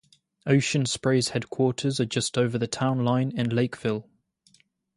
Ocean 0.47 0.87
Spray's 0.87 1.27
headquarters 1.29 1.99
are 1.99 2.07
just 2.07 2.35
over 2.35 2.57
the 2.57 2.65
town 2.65 3.05
line 3.05 3.31
in 3.37 3.51
Lakeville. 3.51 4.09